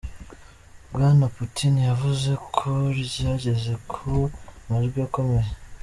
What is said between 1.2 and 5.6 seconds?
Putin yavuze ko ryageze ku "majwi akomeye".